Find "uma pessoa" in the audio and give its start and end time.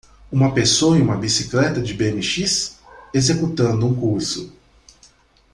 0.31-0.97